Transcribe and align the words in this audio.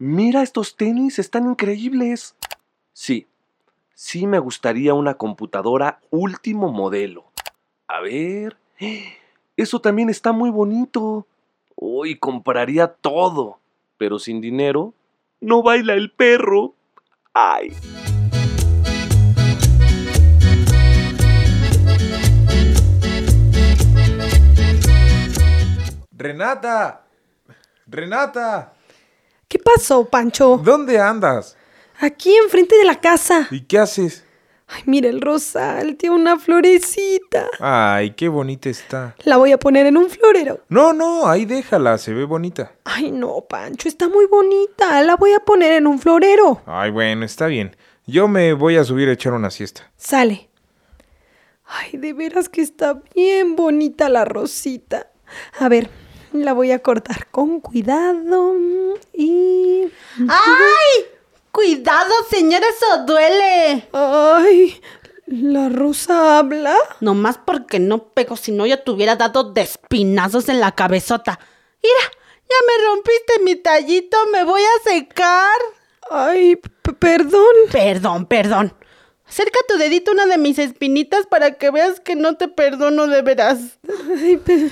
Mira, 0.00 0.44
estos 0.44 0.76
tenis 0.76 1.18
están 1.18 1.50
increíbles. 1.50 2.36
Sí, 2.92 3.26
sí 3.94 4.28
me 4.28 4.38
gustaría 4.38 4.94
una 4.94 5.14
computadora 5.14 5.98
último 6.10 6.70
modelo. 6.70 7.32
A 7.88 7.98
ver. 7.98 8.56
Eso 9.56 9.80
también 9.80 10.08
está 10.08 10.30
muy 10.30 10.50
bonito. 10.50 11.26
Hoy 11.74 12.16
compraría 12.16 12.86
todo. 12.86 13.58
Pero 13.96 14.20
sin 14.20 14.40
dinero, 14.40 14.94
no 15.40 15.64
baila 15.64 15.94
el 15.94 16.12
perro. 16.12 16.74
¡Ay! 17.34 17.72
Renata. 26.12 27.04
Renata. 27.88 28.77
¿Qué 29.48 29.58
pasó, 29.58 30.04
Pancho? 30.04 30.60
¿Dónde 30.62 31.00
andas? 31.00 31.56
Aquí 32.00 32.36
enfrente 32.36 32.76
de 32.76 32.84
la 32.84 33.00
casa. 33.00 33.48
¿Y 33.50 33.62
qué 33.62 33.78
haces? 33.78 34.22
Ay, 34.66 34.82
mira 34.84 35.08
el 35.08 35.22
rosal, 35.22 35.96
tiene 35.96 36.16
una 36.16 36.38
florecita. 36.38 37.48
Ay, 37.58 38.10
qué 38.10 38.28
bonita 38.28 38.68
está. 38.68 39.16
La 39.24 39.38
voy 39.38 39.52
a 39.52 39.58
poner 39.58 39.86
en 39.86 39.96
un 39.96 40.10
florero. 40.10 40.60
No, 40.68 40.92
no, 40.92 41.26
ahí 41.26 41.46
déjala, 41.46 41.96
se 41.96 42.12
ve 42.12 42.24
bonita. 42.24 42.72
Ay, 42.84 43.10
no, 43.10 43.40
Pancho, 43.48 43.88
está 43.88 44.06
muy 44.10 44.26
bonita. 44.26 45.00
La 45.00 45.16
voy 45.16 45.32
a 45.32 45.40
poner 45.40 45.72
en 45.72 45.86
un 45.86 45.98
florero. 45.98 46.60
Ay, 46.66 46.90
bueno, 46.90 47.24
está 47.24 47.46
bien. 47.46 47.74
Yo 48.06 48.28
me 48.28 48.52
voy 48.52 48.76
a 48.76 48.84
subir 48.84 49.08
a 49.08 49.12
echar 49.12 49.32
una 49.32 49.50
siesta. 49.50 49.90
Sale. 49.96 50.50
Ay, 51.64 51.92
de 51.98 52.12
veras 52.12 52.50
que 52.50 52.60
está 52.60 53.00
bien 53.14 53.56
bonita 53.56 54.10
la 54.10 54.26
rosita. 54.26 55.10
A 55.58 55.70
ver, 55.70 55.88
la 56.44 56.52
voy 56.52 56.72
a 56.72 56.80
cortar 56.80 57.28
con 57.30 57.60
cuidado 57.60 58.54
y... 59.12 59.88
¡Ay! 60.28 61.04
Cuidado, 61.50 62.12
señora, 62.30 62.66
eso 62.68 63.04
duele. 63.04 63.88
Ay, 63.92 64.80
¿la 65.26 65.68
rosa 65.68 66.38
habla? 66.38 66.76
Nomás 67.00 67.38
porque 67.38 67.80
no 67.80 68.08
pego, 68.08 68.36
si 68.36 68.52
no 68.52 68.66
ya 68.66 68.84
te 68.84 68.90
hubiera 68.90 69.16
dado 69.16 69.44
de 69.44 69.62
espinazos 69.62 70.48
en 70.48 70.60
la 70.60 70.72
cabezota. 70.72 71.40
Mira, 71.82 72.18
ya 72.48 72.56
me 72.66 72.86
rompiste 72.86 73.38
mi 73.42 73.56
tallito, 73.56 74.16
me 74.32 74.44
voy 74.44 74.62
a 74.62 74.90
secar. 74.90 75.58
Ay, 76.10 76.60
perdón. 76.98 77.54
Perdón, 77.70 78.26
perdón. 78.26 78.74
Acerca 79.28 79.58
tu 79.68 79.76
dedito 79.76 80.10
una 80.12 80.26
de 80.26 80.38
mis 80.38 80.58
espinitas 80.58 81.26
para 81.26 81.52
que 81.52 81.70
veas 81.70 82.00
que 82.00 82.16
no 82.16 82.36
te 82.36 82.48
perdono 82.48 83.06
de 83.06 83.20
veras. 83.22 83.78
Ay, 84.18 84.38
pe- 84.38 84.70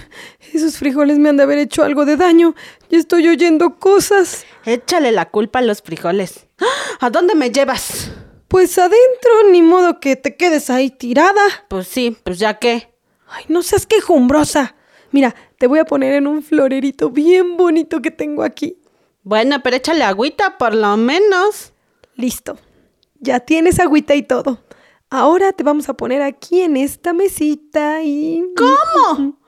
esos 0.53 0.79
frijoles 0.79 1.19
me 1.19 1.29
han 1.29 1.37
de 1.37 1.43
haber 1.43 1.59
hecho 1.59 1.83
algo 1.83 2.05
de 2.07 2.17
daño. 2.17 2.55
Ya 2.89 2.99
estoy 2.99 3.29
oyendo 3.29 3.77
cosas. 3.79 4.45
Échale 4.65 5.13
la 5.13 5.27
culpa 5.31 5.59
a 5.59 5.63
los 5.63 5.83
frijoles. 5.83 6.47
¡Ah! 6.61 6.65
¿A 7.07 7.11
dónde 7.11 7.35
me 7.35 7.51
llevas? 7.51 8.11
Pues 8.49 8.79
adentro, 8.79 9.51
ni 9.51 9.61
modo 9.61 10.01
que 10.01 10.17
te 10.17 10.37
quedes 10.37 10.71
ahí 10.71 10.91
tirada. 10.91 11.43
Pues 11.69 11.87
sí, 11.87 12.17
pues 12.25 12.39
ya 12.39 12.59
qué. 12.59 12.95
Ay, 13.29 13.45
no 13.49 13.63
seas 13.63 13.87
quejumbrosa. 13.87 14.75
Mira, 15.11 15.35
te 15.59 15.67
voy 15.67 15.81
a 15.81 15.85
poner 15.85 16.15
en 16.15 16.27
un 16.27 16.43
florerito 16.43 17.11
bien 17.11 17.57
bonito 17.57 18.01
que 18.01 18.11
tengo 18.11 18.43
aquí. 18.43 18.79
Bueno, 19.23 19.61
pero 19.63 19.77
échale 19.77 20.05
agüita 20.05 20.57
por 20.59 20.75
lo 20.75 20.97
menos. 20.97 21.73
Listo. 22.15 22.59
Ya 23.21 23.41
tienes 23.41 23.81
agüita 23.81 24.15
y 24.15 24.23
todo. 24.23 24.65
Ahora 25.11 25.53
te 25.53 25.63
vamos 25.63 25.89
a 25.89 25.95
poner 25.95 26.23
aquí 26.23 26.63
en 26.63 26.77
esta 26.77 27.13
mesita 27.13 28.03
y... 28.03 28.43
¿Cómo? 28.57 29.39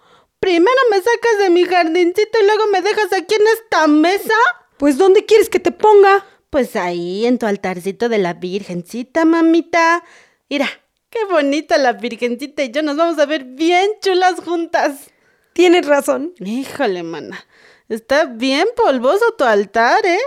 Primero 0.40 0.78
me 0.90 0.98
sacas 0.98 1.38
de 1.40 1.50
mi 1.50 1.64
jardincito 1.64 2.38
y 2.40 2.46
luego 2.46 2.66
me 2.72 2.80
dejas 2.80 3.12
aquí 3.12 3.34
en 3.34 3.46
esta 3.54 3.86
mesa. 3.88 4.34
Pues 4.76 4.96
¿dónde 4.96 5.24
quieres 5.24 5.48
que 5.48 5.58
te 5.58 5.72
ponga? 5.72 6.24
Pues 6.50 6.76
ahí, 6.76 7.26
en 7.26 7.38
tu 7.38 7.46
altarcito 7.46 8.08
de 8.08 8.18
la 8.18 8.34
Virgencita, 8.34 9.24
mamita. 9.24 10.04
Mira, 10.48 10.68
qué 11.10 11.24
bonita 11.24 11.76
la 11.76 11.94
Virgencita 11.94 12.62
y 12.62 12.70
yo 12.70 12.82
nos 12.82 12.96
vamos 12.96 13.18
a 13.18 13.26
ver 13.26 13.44
bien 13.44 13.90
chulas 14.00 14.40
juntas. 14.40 15.10
Tienes 15.52 15.86
razón. 15.86 16.34
Híjole, 16.38 17.02
mana. 17.02 17.44
Está 17.88 18.26
bien 18.26 18.68
polvoso 18.76 19.32
tu 19.36 19.44
altar, 19.44 20.06
¿eh? 20.06 20.20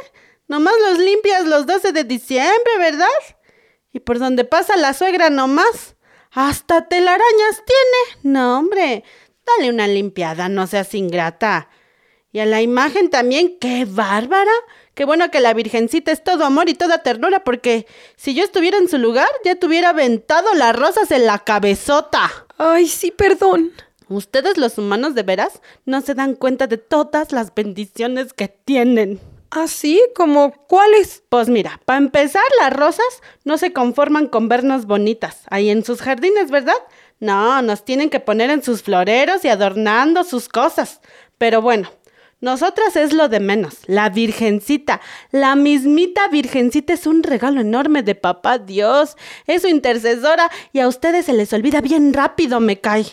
Nomás 0.52 0.74
los 0.86 1.00
limpias 1.00 1.46
los 1.46 1.66
12 1.66 1.94
de 1.94 2.04
diciembre, 2.04 2.78
¿verdad? 2.78 3.08
Y 3.94 4.02
por 4.02 4.20
donde 4.20 4.44
pasa 4.44 4.76
la 4.76 4.94
suegra 4.94 5.30
nomás. 5.30 5.96
Hasta 6.30 6.90
telarañas 6.90 7.64
tiene. 7.66 8.22
No, 8.24 8.60
hombre. 8.60 9.06
Dale 9.46 9.70
una 9.70 9.88
limpiada, 9.88 10.50
no 10.50 10.68
seas 10.68 10.94
ingrata. 10.94 11.70
Y 12.34 12.40
a 12.40 12.46
la 12.46 12.62
imagen 12.62 13.10
también, 13.10 13.60
qué 13.62 13.86
bárbara. 13.86 14.52
Qué 14.94 15.06
bueno 15.06 15.32
que 15.32 15.40
la 15.40 15.54
Virgencita 15.54 16.12
es 16.12 16.22
todo 16.22 16.44
amor 16.44 16.68
y 16.68 16.74
toda 16.74 17.02
ternura, 17.02 17.46
porque 17.46 17.88
si 18.18 18.34
yo 18.34 18.44
estuviera 18.44 18.78
en 18.78 18.90
su 18.90 18.98
lugar, 18.98 19.30
ya 19.46 19.56
te 19.56 19.66
hubiera 19.66 19.92
aventado 19.92 20.54
las 20.56 20.76
rosas 20.76 21.12
en 21.12 21.28
la 21.28 21.40
cabezota. 21.40 22.30
Ay, 22.58 22.90
sí, 22.90 23.12
perdón. 23.12 23.72
Ustedes 24.10 24.58
los 24.58 24.78
humanos 24.78 25.16
de 25.16 25.24
veras 25.24 25.62
no 25.86 26.02
se 26.02 26.14
dan 26.14 26.36
cuenta 26.36 26.68
de 26.68 26.76
todas 26.76 27.32
las 27.32 27.56
bendiciones 27.56 28.34
que 28.34 28.50
tienen. 28.50 29.22
¿Así? 29.52 30.02
¿Como 30.16 30.54
cuáles? 30.68 31.24
Pues 31.28 31.50
mira, 31.50 31.82
para 31.84 31.98
empezar, 31.98 32.44
las 32.62 32.72
rosas 32.72 33.06
no 33.44 33.58
se 33.58 33.74
conforman 33.74 34.28
con 34.28 34.48
vernos 34.48 34.86
bonitas 34.86 35.42
ahí 35.50 35.70
en 35.70 35.84
sus 35.84 36.02
jardines, 36.02 36.50
¿verdad? 36.50 36.78
No, 37.20 37.62
nos 37.62 37.84
tienen 37.84 38.10
que 38.10 38.22
poner 38.22 38.50
en 38.50 38.64
sus 38.64 38.82
floreros 38.82 39.44
y 39.44 39.50
adornando 39.50 40.24
sus 40.24 40.48
cosas. 40.48 41.02
Pero 41.38 41.62
bueno, 41.62 41.92
nosotras 42.40 42.96
es 42.96 43.12
lo 43.12 43.28
de 43.28 43.42
menos. 43.42 43.80
La 43.88 44.10
Virgencita, 44.10 45.02
la 45.32 45.56
mismita 45.56 46.30
Virgencita 46.30 46.94
es 46.94 47.06
un 47.06 47.22
regalo 47.22 47.60
enorme 47.60 48.04
de 48.04 48.16
Papá 48.16 48.58
Dios. 48.58 49.18
Es 49.48 49.64
su 49.64 49.68
intercesora 49.68 50.50
y 50.72 50.80
a 50.80 50.88
ustedes 50.88 51.26
se 51.26 51.34
les 51.34 51.52
olvida 51.52 51.82
bien 51.82 52.14
rápido, 52.14 52.62
me 52.62 52.80
cae. 52.80 53.06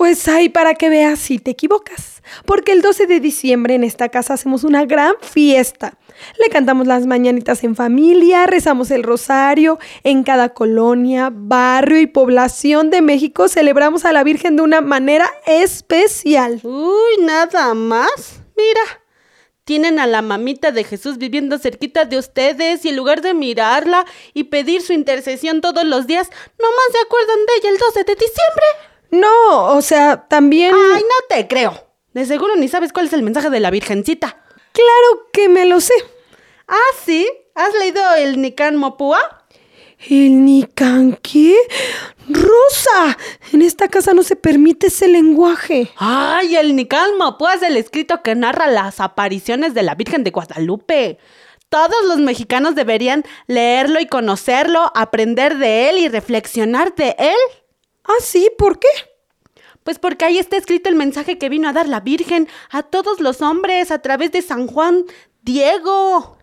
Pues 0.00 0.28
ahí 0.28 0.48
para 0.48 0.76
que 0.76 0.88
veas 0.88 1.18
si 1.18 1.38
te 1.38 1.50
equivocas. 1.50 2.22
Porque 2.46 2.72
el 2.72 2.80
12 2.80 3.06
de 3.06 3.20
diciembre 3.20 3.74
en 3.74 3.84
esta 3.84 4.08
casa 4.08 4.32
hacemos 4.32 4.64
una 4.64 4.86
gran 4.86 5.12
fiesta. 5.20 5.92
Le 6.38 6.48
cantamos 6.48 6.86
las 6.86 7.04
mañanitas 7.04 7.62
en 7.64 7.76
familia, 7.76 8.46
rezamos 8.46 8.90
el 8.92 9.02
rosario. 9.02 9.78
En 10.02 10.22
cada 10.22 10.54
colonia, 10.54 11.28
barrio 11.30 12.00
y 12.00 12.06
población 12.06 12.88
de 12.88 13.02
México 13.02 13.46
celebramos 13.48 14.06
a 14.06 14.14
la 14.14 14.24
Virgen 14.24 14.56
de 14.56 14.62
una 14.62 14.80
manera 14.80 15.30
especial. 15.44 16.60
Uy, 16.62 17.22
nada 17.22 17.74
más. 17.74 18.40
Mira, 18.56 19.02
tienen 19.64 19.98
a 19.98 20.06
la 20.06 20.22
mamita 20.22 20.72
de 20.72 20.84
Jesús 20.84 21.18
viviendo 21.18 21.58
cerquita 21.58 22.06
de 22.06 22.16
ustedes 22.16 22.86
y 22.86 22.88
en 22.88 22.96
lugar 22.96 23.20
de 23.20 23.34
mirarla 23.34 24.06
y 24.32 24.44
pedir 24.44 24.80
su 24.80 24.94
intercesión 24.94 25.60
todos 25.60 25.84
los 25.84 26.06
días, 26.06 26.30
nomás 26.58 26.86
se 26.90 26.98
acuerdan 27.04 27.36
de 27.46 27.52
ella 27.58 27.68
el 27.68 27.76
12 27.76 28.04
de 28.04 28.14
diciembre. 28.14 28.89
No, 29.10 29.74
o 29.74 29.82
sea, 29.82 30.26
también... 30.28 30.74
Ay, 30.74 31.02
no 31.02 31.36
te 31.36 31.48
creo. 31.48 31.88
De 32.12 32.26
seguro 32.26 32.56
ni 32.56 32.68
sabes 32.68 32.92
cuál 32.92 33.06
es 33.06 33.12
el 33.12 33.22
mensaje 33.22 33.50
de 33.50 33.60
la 33.60 33.70
Virgencita. 33.70 34.42
Claro 34.72 35.28
que 35.32 35.48
me 35.48 35.66
lo 35.66 35.80
sé. 35.80 35.94
Ah, 36.66 36.94
sí. 37.04 37.28
¿Has 37.54 37.74
leído 37.74 38.02
el 38.16 38.40
Nican 38.40 38.76
Mopúa? 38.76 39.18
¿El 40.08 40.44
Nican 40.44 41.18
qué? 41.22 41.56
¡Rosa! 42.28 43.18
En 43.52 43.60
esta 43.60 43.88
casa 43.88 44.14
no 44.14 44.22
se 44.22 44.36
permite 44.36 44.86
ese 44.86 45.08
lenguaje. 45.08 45.90
Ay, 45.96 46.56
el 46.56 46.74
Nican 46.74 47.18
Mopúa 47.18 47.54
es 47.54 47.62
el 47.62 47.76
escrito 47.76 48.22
que 48.22 48.34
narra 48.34 48.68
las 48.68 49.00
apariciones 49.00 49.74
de 49.74 49.82
la 49.82 49.94
Virgen 49.94 50.24
de 50.24 50.30
Guadalupe. 50.30 51.18
Todos 51.68 52.04
los 52.06 52.18
mexicanos 52.18 52.74
deberían 52.74 53.24
leerlo 53.46 54.00
y 54.00 54.06
conocerlo, 54.06 54.90
aprender 54.94 55.58
de 55.58 55.90
él 55.90 55.98
y 55.98 56.08
reflexionar 56.08 56.94
de 56.94 57.14
él. 57.18 57.59
¿Ah, 58.04 58.20
sí? 58.20 58.50
¿Por 58.56 58.78
qué? 58.78 58.88
Pues 59.84 59.98
porque 59.98 60.24
ahí 60.24 60.38
está 60.38 60.56
escrito 60.56 60.88
el 60.88 60.94
mensaje 60.94 61.38
que 61.38 61.48
vino 61.48 61.68
a 61.68 61.72
dar 61.72 61.88
la 61.88 62.00
Virgen 62.00 62.48
a 62.70 62.82
todos 62.82 63.20
los 63.20 63.40
hombres 63.40 63.90
a 63.90 64.00
través 64.02 64.32
de 64.32 64.42
San 64.42 64.66
Juan 64.66 65.04
Diego. 65.42 66.38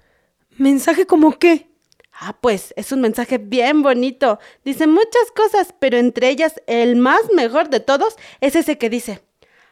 ¿Mensaje 0.57 1.06
como 1.06 1.38
qué? 1.38 1.69
Ah, 2.19 2.36
pues 2.42 2.74
es 2.75 2.92
un 2.92 3.01
mensaje 3.01 3.38
bien 3.38 3.83
bonito. 3.83 4.39
Dice 4.65 4.88
muchas 4.88 5.31
cosas, 5.36 5.75
pero 5.80 5.98
entre 5.98 6.30
ellas 6.30 6.56
el 6.65 6.95
más 6.95 7.21
mejor 7.33 7.69
de 7.69 7.80
todos 7.80 8.15
es 8.42 8.56
ese 8.56 8.80
que 8.80 8.89
dice, 8.89 9.24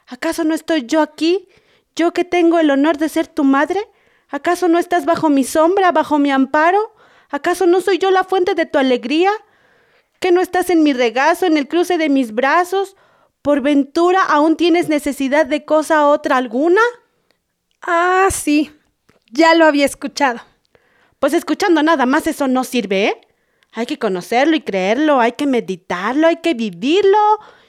¿acaso 0.06 0.44
no 0.44 0.54
estoy 0.54 0.86
yo 0.86 1.00
aquí? 1.02 1.48
Yo 1.96 2.12
que 2.12 2.24
tengo 2.24 2.60
el 2.60 2.70
honor 2.70 2.98
de 2.98 3.08
ser 3.08 3.26
tu 3.26 3.42
madre. 3.42 3.80
¿Acaso 4.28 4.68
no 4.68 4.78
estás 4.78 5.06
bajo 5.06 5.28
mi 5.28 5.42
sombra, 5.42 5.90
bajo 5.90 6.18
mi 6.18 6.30
amparo? 6.30 6.94
¿Acaso 7.30 7.66
no 7.66 7.80
soy 7.80 7.98
yo 7.98 8.10
la 8.12 8.22
fuente 8.22 8.54
de 8.54 8.66
tu 8.66 8.78
alegría? 8.78 9.30
¿Que 10.20 10.32
no 10.32 10.40
estás 10.40 10.70
en 10.70 10.82
mi 10.82 10.92
regazo, 10.92 11.46
en 11.46 11.56
el 11.56 11.68
cruce 11.68 11.98
de 11.98 12.08
mis 12.08 12.32
brazos? 12.32 12.96
¿Por 13.42 13.60
ventura 13.60 14.22
aún 14.22 14.56
tienes 14.56 14.88
necesidad 14.88 15.46
de 15.46 15.64
cosa 15.64 16.08
otra 16.08 16.36
alguna? 16.36 16.80
Ah, 17.82 18.28
sí, 18.30 18.72
ya 19.30 19.54
lo 19.54 19.66
había 19.66 19.84
escuchado. 19.86 20.40
Pues 21.18 21.32
escuchando 21.32 21.82
nada 21.82 22.06
más 22.06 22.26
eso 22.26 22.48
no 22.48 22.64
sirve, 22.64 23.04
¿eh? 23.06 23.20
Hay 23.72 23.86
que 23.86 23.98
conocerlo 23.98 24.56
y 24.56 24.62
creerlo, 24.62 25.20
hay 25.20 25.32
que 25.32 25.46
meditarlo, 25.46 26.26
hay 26.26 26.36
que 26.36 26.54
vivirlo. 26.54 27.18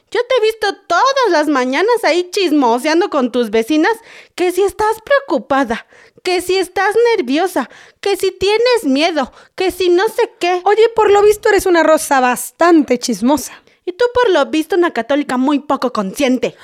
Yo 0.09 0.21
te 0.21 0.35
he 0.37 0.41
visto 0.41 0.67
todas 0.87 1.31
las 1.31 1.47
mañanas 1.47 2.03
ahí 2.03 2.29
chismoseando 2.31 3.09
con 3.09 3.31
tus 3.31 3.49
vecinas 3.49 3.91
que 4.35 4.53
si 4.53 4.63
estás 4.63 4.97
preocupada, 5.03 5.85
que 6.23 6.41
si 6.41 6.57
estás 6.57 6.95
nerviosa, 7.17 7.69
que 7.99 8.15
si 8.15 8.31
tienes 8.31 8.85
miedo, 8.85 9.33
que 9.55 9.71
si 9.71 9.89
no 9.89 10.07
sé 10.07 10.31
qué. 10.39 10.61
Oye, 10.63 10.87
por 10.95 11.11
lo 11.11 11.21
visto 11.23 11.49
eres 11.49 11.65
una 11.65 11.83
rosa 11.83 12.21
bastante 12.21 12.97
chismosa. 12.99 13.61
Y 13.85 13.93
tú 13.93 14.05
por 14.13 14.29
lo 14.29 14.45
visto 14.45 14.75
una 14.75 14.91
católica 14.91 15.37
muy 15.37 15.59
poco 15.59 15.91
consciente. 15.91 16.55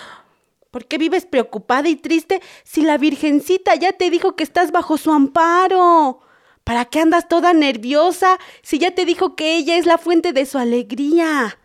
¿Por 0.71 0.85
qué 0.85 0.97
vives 0.97 1.25
preocupada 1.25 1.89
y 1.89 1.97
triste 1.97 2.41
si 2.63 2.81
la 2.81 2.97
Virgencita 2.97 3.75
ya 3.75 3.91
te 3.91 4.09
dijo 4.09 4.35
que 4.35 4.43
estás 4.43 4.71
bajo 4.71 4.97
su 4.97 5.11
amparo? 5.11 6.21
¿Para 6.63 6.85
qué 6.85 7.01
andas 7.01 7.27
toda 7.27 7.53
nerviosa 7.53 8.39
si 8.61 8.79
ya 8.79 8.91
te 8.91 9.05
dijo 9.05 9.35
que 9.35 9.57
ella 9.57 9.77
es 9.77 9.85
la 9.85 9.97
fuente 9.97 10.31
de 10.31 10.45
su 10.45 10.57
alegría? 10.57 11.59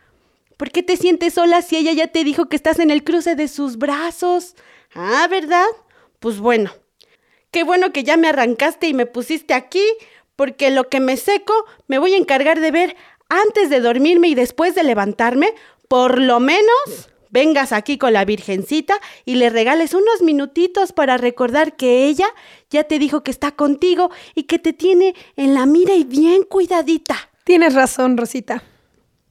¿Por 0.58 0.72
qué 0.72 0.82
te 0.82 0.96
sientes 0.96 1.34
sola 1.34 1.62
si 1.62 1.76
ella 1.76 1.93
ya 1.93 2.08
te 2.08 2.25
dijo 2.25 2.49
que 2.49 2.56
estás 2.56 2.81
en 2.81 2.90
el 2.90 3.05
cruce 3.05 3.37
de 3.37 3.46
sus 3.46 3.78
brazos? 3.78 4.56
Ah, 4.93 5.28
¿verdad? 5.31 5.69
Pues 6.19 6.40
bueno. 6.40 6.72
Qué 7.52 7.62
bueno 7.62 7.93
que 7.93 8.02
ya 8.02 8.16
me 8.16 8.26
arrancaste 8.26 8.88
y 8.88 8.93
me 8.93 9.06
pusiste 9.06 9.55
aquí, 9.55 9.84
porque 10.34 10.70
lo 10.70 10.88
que 10.88 10.99
me 10.99 11.16
seco 11.16 11.55
me 11.87 11.99
voy 11.99 12.14
a 12.14 12.16
encargar 12.16 12.58
de 12.58 12.72
ver 12.72 12.96
antes 13.28 13.70
de 13.70 13.78
dormirme 13.78 14.28
y 14.28 14.34
después 14.34 14.75
de 14.75 14.82
levantarme, 14.82 15.55
por 15.87 16.20
lo 16.20 16.40
menos 16.40 17.08
vengas 17.31 17.70
aquí 17.72 17.96
con 17.96 18.12
la 18.12 18.25
Virgencita 18.25 18.99
y 19.25 19.37
le 19.37 19.50
regales 19.50 19.94
unos 19.94 20.22
minutitos 20.22 20.93
para 20.93 21.19
recordar 21.19 21.76
que 21.76 22.06
ella 22.06 22.26
ya 22.69 22.82
te 22.82 22.99
dijo 22.99 23.22
que 23.22 23.31
está 23.31 23.52
contigo 23.52 24.11
y 24.34 24.43
que 24.44 24.58
te 24.58 24.72
tiene 24.72 25.14
en 25.37 25.54
la 25.54 25.66
mira 25.66 25.94
y 25.94 26.02
bien 26.02 26.43
cuidadita. 26.43 27.31
Tienes 27.44 27.75
razón, 27.75 28.16
Rosita. 28.16 28.64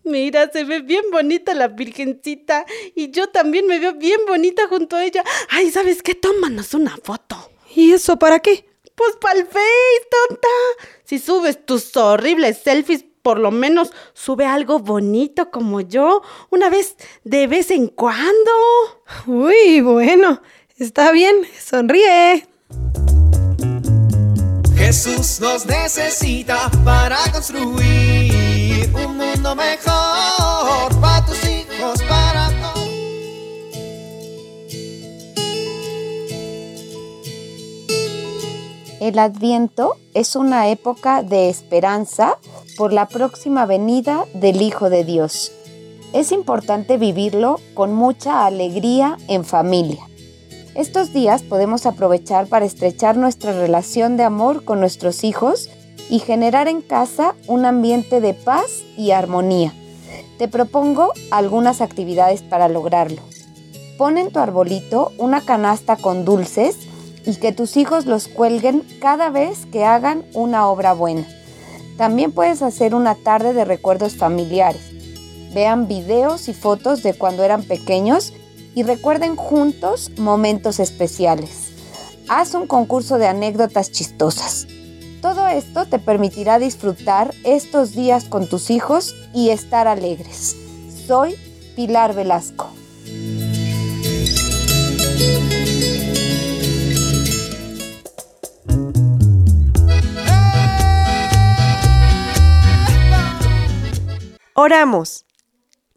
Mira, 0.07 0.49
se 0.51 0.63
ve 0.63 0.79
bien 0.79 1.03
bonita 1.11 1.53
la 1.53 1.67
Virgencita 1.67 2.65
y 2.95 3.11
yo 3.11 3.27
también 3.27 3.67
me 3.67 3.79
veo 3.79 3.93
bien 3.93 4.19
bonita 4.27 4.67
junto 4.67 4.95
a 4.95 5.03
ella. 5.03 5.23
Ay, 5.49 5.69
¿sabes 5.69 6.01
qué? 6.01 6.15
Tómanos 6.15 6.73
una 6.73 6.97
foto. 7.03 7.51
¿Y 7.75 7.91
eso 7.91 8.17
para 8.17 8.39
qué? 8.39 8.65
Pues 8.95 9.15
para 9.17 9.39
el 9.39 9.45
Face, 9.45 10.07
tonta. 10.09 10.47
Si 11.03 11.19
subes 11.19 11.65
tus 11.65 11.95
horribles 11.95 12.59
selfies 12.63 13.05
por 13.21 13.39
lo 13.39 13.51
menos 13.51 13.91
sube 14.13 14.45
algo 14.45 14.79
bonito 14.79 15.51
como 15.51 15.81
yo, 15.81 16.21
una 16.49 16.69
vez 16.69 16.95
de 17.25 17.45
vez 17.47 17.71
en 17.71 17.87
cuando. 17.87 18.51
Uy, 19.25 19.81
bueno, 19.81 20.41
está 20.77 21.11
bien, 21.11 21.35
sonríe. 21.59 22.47
Jesús 24.77 25.41
nos 25.41 25.65
necesita 25.65 26.71
para 26.85 27.17
construir 27.33 28.89
un 28.93 29.17
mundo 29.17 29.55
mejor 29.57 29.96
El 39.07 39.19
Adviento 39.19 39.95
es 40.13 40.35
una 40.35 40.67
época 40.67 41.23
de 41.23 41.47
esperanza 41.47 42.37
por 42.75 42.91
la 42.91 43.07
próxima 43.07 43.65
venida 43.65 44.25
del 44.33 44.61
Hijo 44.61 44.89
de 44.89 45.05
Dios. 45.05 45.53
Es 46.11 46.33
importante 46.33 46.97
vivirlo 46.97 47.61
con 47.73 47.93
mucha 47.93 48.45
alegría 48.45 49.17
en 49.29 49.45
familia. 49.45 50.05
Estos 50.75 51.13
días 51.13 51.41
podemos 51.41 51.85
aprovechar 51.85 52.47
para 52.47 52.65
estrechar 52.65 53.15
nuestra 53.15 53.53
relación 53.53 54.17
de 54.17 54.23
amor 54.23 54.65
con 54.65 54.81
nuestros 54.81 55.23
hijos 55.23 55.69
y 56.09 56.19
generar 56.19 56.67
en 56.67 56.81
casa 56.81 57.33
un 57.47 57.63
ambiente 57.63 58.19
de 58.19 58.33
paz 58.33 58.83
y 58.97 59.11
armonía. 59.11 59.73
Te 60.37 60.49
propongo 60.49 61.13
algunas 61.31 61.79
actividades 61.79 62.41
para 62.41 62.67
lograrlo. 62.67 63.21
Pon 63.97 64.17
en 64.17 64.33
tu 64.33 64.39
arbolito 64.39 65.13
una 65.17 65.39
canasta 65.39 65.95
con 65.95 66.25
dulces 66.25 66.86
y 67.27 67.35
que 67.35 67.51
tus 67.51 67.75
hijos 67.75 68.05
los 68.05 68.27
cuelguen 68.29 68.83
cada 69.01 69.29
vez 69.29 69.65
que 69.65 69.83
hagan 69.83 70.23
una 70.33 70.67
obra 70.67 70.93
buena. 70.93 71.27
También 71.97 72.31
puedes 72.31 72.61
hacer 72.61 72.95
una 72.95 73.15
tarde 73.15 73.53
de 73.53 73.65
recuerdos 73.65 74.15
familiares. 74.15 74.81
Vean 75.53 75.87
videos 75.87 76.47
y 76.47 76.53
fotos 76.53 77.03
de 77.03 77.13
cuando 77.13 77.43
eran 77.43 77.63
pequeños 77.63 78.33
y 78.75 78.83
recuerden 78.83 79.35
juntos 79.35 80.11
momentos 80.17 80.79
especiales. 80.79 81.71
Haz 82.29 82.53
un 82.53 82.65
concurso 82.65 83.17
de 83.17 83.27
anécdotas 83.27 83.91
chistosas. 83.91 84.67
Todo 85.21 85.47
esto 85.47 85.85
te 85.85 85.99
permitirá 85.99 86.59
disfrutar 86.59 87.33
estos 87.43 87.93
días 87.93 88.25
con 88.25 88.47
tus 88.47 88.69
hijos 88.69 89.15
y 89.33 89.49
estar 89.49 89.87
alegres. 89.87 90.55
Soy 91.07 91.35
Pilar 91.75 92.13
Velasco. 92.13 92.69
Oramos. 104.59 105.27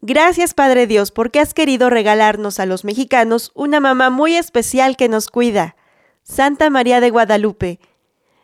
Gracias 0.01 0.53
Padre 0.53 0.85
Dios 0.85 1.09
porque 1.09 1.39
has 1.39 1.55
querido 1.55 1.89
regalarnos 1.89 2.59
a 2.59 2.67
los 2.67 2.83
mexicanos 2.83 3.51
una 3.55 3.79
mamá 3.79 4.11
muy 4.11 4.35
especial 4.35 4.97
que 4.97 5.09
nos 5.09 5.29
cuida. 5.29 5.75
Santa 6.21 6.69
María 6.69 7.01
de 7.01 7.09
Guadalupe. 7.09 7.79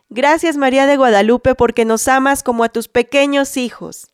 Gracias 0.10 0.58
María 0.58 0.88
de 0.88 0.98
Guadalupe 0.98 1.54
porque 1.54 1.86
nos 1.86 2.08
amas 2.08 2.42
como 2.42 2.64
a 2.64 2.70
tus 2.70 2.88
pequeños 2.88 3.58
hijos. 3.58 4.08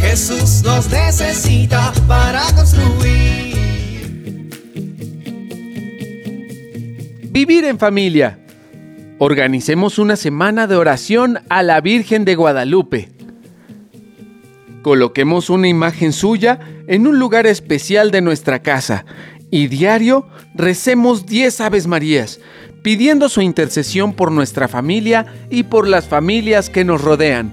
Jesús 0.00 0.64
nos 0.64 0.90
necesita 0.90 1.92
para 2.08 2.42
construir. 2.56 3.43
Vivir 7.34 7.64
en 7.64 7.80
familia. 7.80 8.38
Organicemos 9.18 9.98
una 9.98 10.14
semana 10.14 10.68
de 10.68 10.76
oración 10.76 11.40
a 11.48 11.64
la 11.64 11.80
Virgen 11.80 12.24
de 12.24 12.36
Guadalupe. 12.36 13.08
Coloquemos 14.82 15.50
una 15.50 15.66
imagen 15.66 16.12
suya 16.12 16.60
en 16.86 17.08
un 17.08 17.18
lugar 17.18 17.48
especial 17.48 18.12
de 18.12 18.20
nuestra 18.20 18.62
casa 18.62 19.04
y 19.50 19.66
diario 19.66 20.28
recemos 20.54 21.26
10 21.26 21.60
Aves 21.62 21.88
Marías, 21.88 22.38
pidiendo 22.84 23.28
su 23.28 23.40
intercesión 23.40 24.12
por 24.12 24.30
nuestra 24.30 24.68
familia 24.68 25.26
y 25.50 25.64
por 25.64 25.88
las 25.88 26.06
familias 26.06 26.70
que 26.70 26.84
nos 26.84 27.02
rodean. 27.02 27.52